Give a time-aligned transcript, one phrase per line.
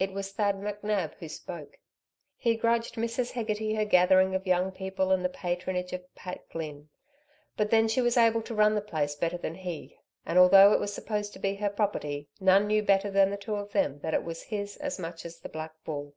[0.00, 1.76] It was Thad McNab who spoke.
[2.36, 3.30] He grudged Mrs.
[3.30, 6.88] Hegarty her gathering of young people and the patronage of Pat Glynn,
[7.56, 9.96] but then she was able to run the place better than he,
[10.26, 13.54] and although it was supposed to be her property, none knew better than the two
[13.54, 16.12] of them that it was his as much as the Black Bull.